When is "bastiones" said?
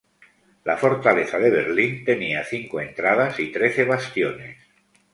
3.85-4.57